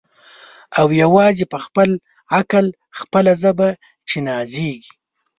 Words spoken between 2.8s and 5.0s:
خپله ژبه چي نازیږي